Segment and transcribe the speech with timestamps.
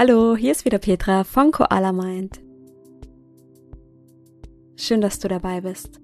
[0.00, 2.40] Hallo, hier ist wieder Petra von Koala Mind.
[4.76, 6.00] Schön, dass du dabei bist.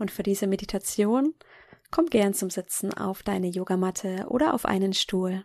[0.00, 1.34] Und für diese Meditation
[1.92, 5.44] komm gern zum Sitzen auf deine Yogamatte oder auf einen Stuhl.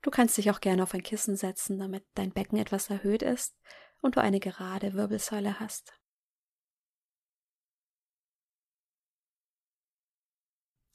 [0.00, 3.54] Du kannst dich auch gerne auf ein Kissen setzen, damit dein Becken etwas erhöht ist
[4.00, 5.92] und du eine gerade Wirbelsäule hast.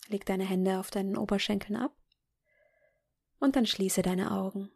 [0.07, 1.96] Leg deine Hände auf deinen Oberschenkeln ab
[3.39, 4.71] und dann schließe deine Augen.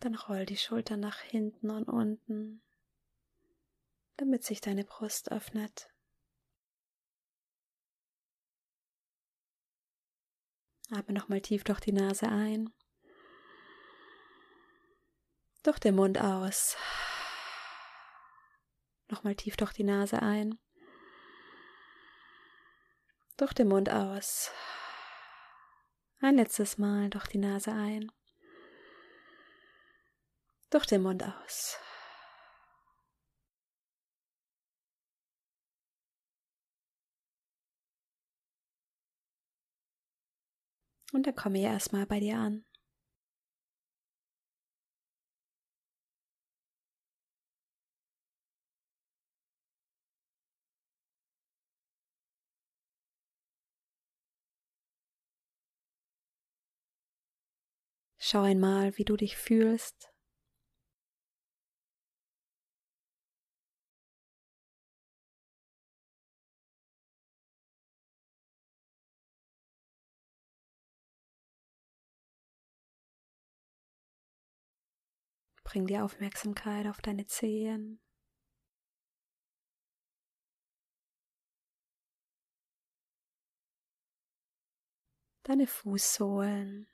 [0.00, 2.62] Dann roll die Schultern nach hinten und unten,
[4.18, 5.90] damit sich deine Brust öffnet.
[10.90, 12.70] Atme nochmal tief durch die Nase ein,
[15.62, 16.76] durch den Mund aus.
[19.08, 20.58] Nochmal tief durch die Nase ein.
[23.36, 24.52] Durch den Mund aus.
[26.20, 28.12] Ein letztes Mal durch die Nase ein.
[30.70, 31.76] Durch den Mund aus.
[41.12, 42.64] Und dann komme ich erstmal bei dir an.
[58.26, 60.10] Schau einmal, wie du dich fühlst.
[75.64, 78.00] Bring die Aufmerksamkeit auf deine Zehen.
[85.42, 86.88] Deine Fußsohlen.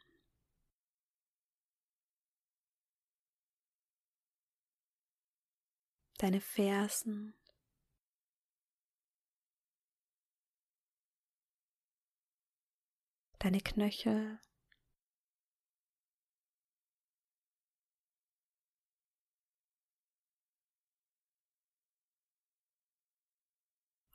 [6.23, 7.35] Deine Fersen,
[13.39, 14.39] deine Knöchel,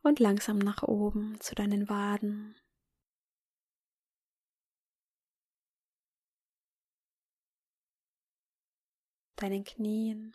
[0.03, 2.55] und langsam nach oben zu deinen Waden.
[9.37, 10.33] deinen Knien.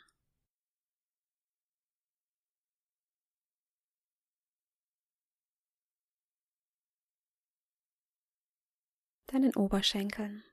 [9.31, 10.45] Deinen Oberschenkeln.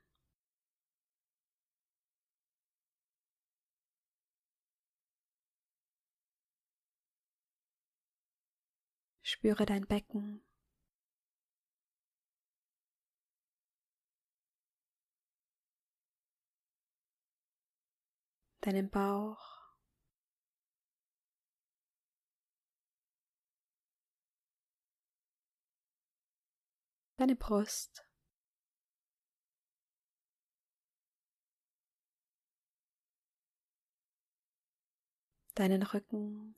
[9.23, 10.43] Spüre dein Becken.
[18.61, 19.57] Deinen Bauch.
[27.17, 28.06] Deine Brust.
[35.59, 36.55] Deinen Rücken.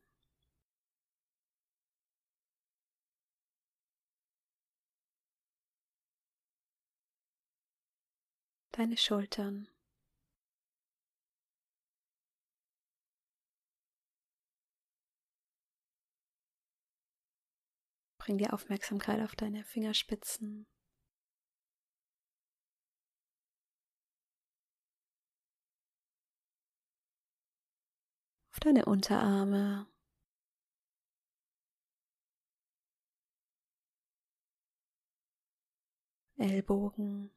[8.71, 9.67] Deine Schultern.
[18.17, 20.67] Bring die Aufmerksamkeit auf deine Fingerspitzen.
[28.51, 29.87] Auf deine Unterarme.
[36.37, 37.31] Ellbogen.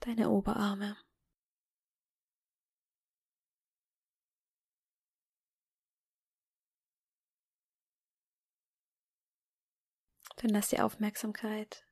[0.00, 0.96] Deine Oberarme.
[10.36, 11.85] Dann lass die Aufmerksamkeit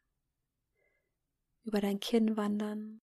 [1.64, 3.00] über dein Kinn wandern.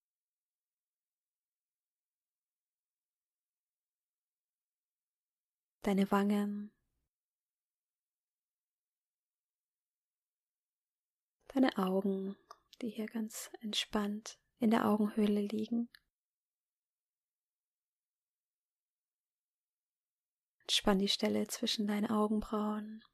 [5.82, 6.72] Deine Wangen.
[11.48, 12.36] Deine Augen,
[12.80, 15.90] die hier ganz entspannt in der Augenhöhle liegen.
[20.60, 23.04] Entspann die Stelle zwischen deinen Augenbrauen.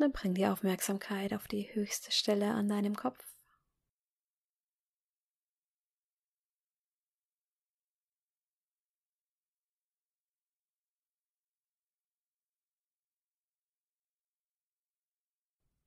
[0.00, 3.22] Dann bring die Aufmerksamkeit auf die höchste Stelle an deinem Kopf.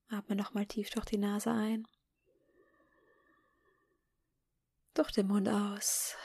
[0.09, 1.87] Atme nochmal tief durch die Nase ein.
[4.93, 6.15] Durch den Mund aus.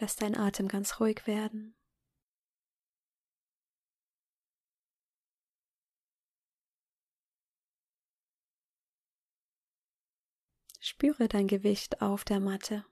[0.00, 1.79] Lass deinen Atem ganz ruhig werden.
[11.00, 12.84] Spüre dein Gewicht auf der Matte.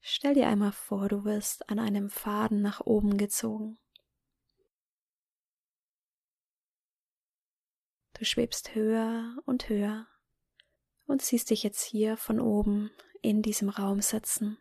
[0.00, 3.78] Stell dir einmal vor, du wirst an einem Faden nach oben gezogen.
[8.14, 10.08] Du schwebst höher und höher
[11.04, 14.56] und siehst dich jetzt hier von oben in diesem Raum sitzen.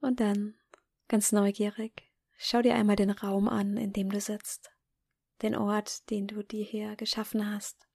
[0.00, 0.54] Und dann,
[1.08, 4.70] ganz neugierig, schau dir einmal den Raum an, in dem du sitzt
[5.42, 7.86] den Ort, den du dir hier geschaffen hast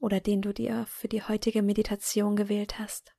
[0.00, 3.14] oder den du dir für die heutige Meditation gewählt hast.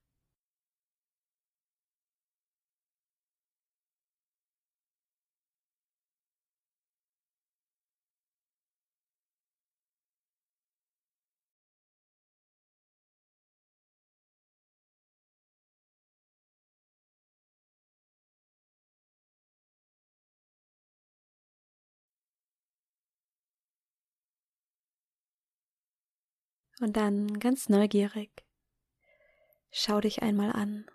[26.80, 28.44] Und dann ganz neugierig,
[29.72, 30.86] schau dich einmal an.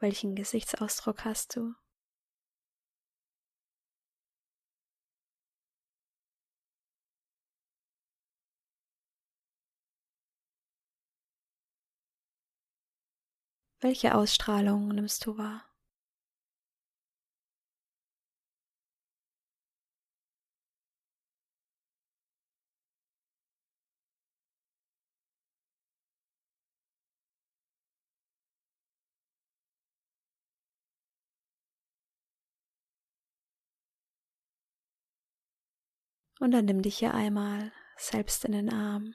[0.00, 1.74] Welchen Gesichtsausdruck hast du?
[13.80, 15.67] Welche Ausstrahlung nimmst du wahr?
[36.40, 39.14] Und dann nimm dich hier einmal selbst in den Arm.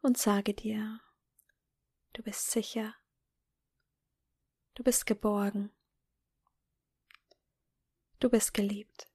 [0.00, 1.00] Und sage dir,
[2.12, 2.94] du bist sicher,
[4.74, 5.72] du bist geborgen,
[8.20, 9.07] du bist geliebt.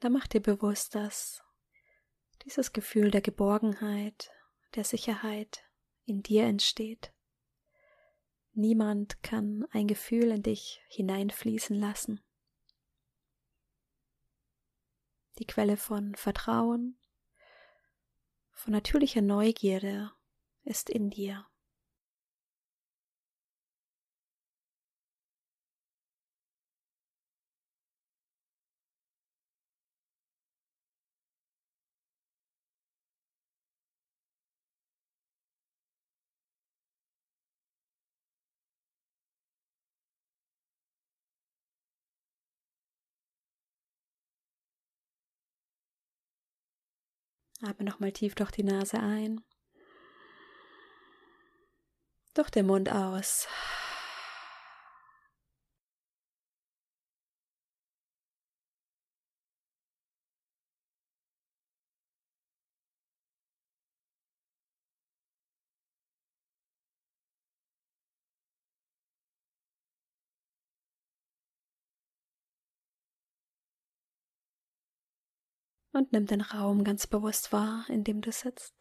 [0.00, 1.42] Da mach dir bewusst, dass
[2.44, 4.30] dieses Gefühl der Geborgenheit,
[4.74, 5.64] der Sicherheit
[6.04, 7.12] in dir entsteht.
[8.52, 12.22] Niemand kann ein Gefühl in dich hineinfließen lassen.
[15.38, 16.96] Die Quelle von Vertrauen,
[18.52, 20.12] von natürlicher Neugierde
[20.62, 21.46] ist in dir.
[47.64, 49.40] Atme nochmal tief durch die Nase ein.
[52.34, 53.48] Durch den Mund aus.
[75.94, 78.74] und nimm den Raum ganz bewusst wahr, in dem du sitzt.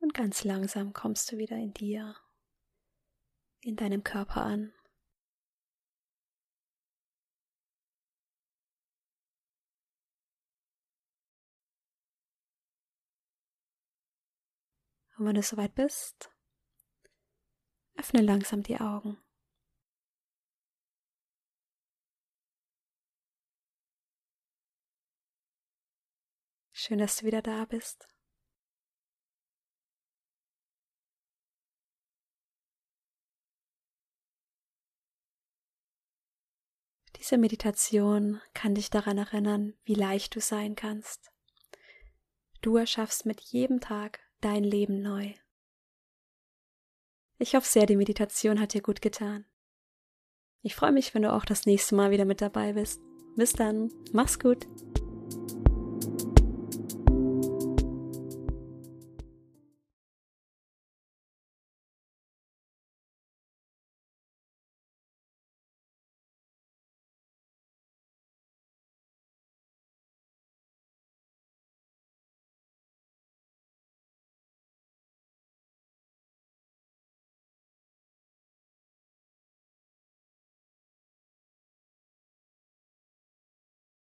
[0.00, 2.14] Und ganz langsam kommst du wieder in dir,
[3.62, 4.72] in deinem Körper an.
[15.18, 16.35] Und wenn du soweit bist,
[17.96, 19.18] öffne langsam die Augen.
[26.72, 28.08] Schön, dass du wieder da bist.
[37.16, 41.32] Diese Meditation kann dich daran erinnern, wie leicht du sein kannst.
[42.60, 45.34] Du erschaffst mit jedem Tag dein Leben neu.
[47.38, 49.44] Ich hoffe sehr, die Meditation hat dir gut getan.
[50.62, 53.00] Ich freue mich, wenn du auch das nächste Mal wieder mit dabei bist.
[53.36, 54.66] Bis dann, mach's gut.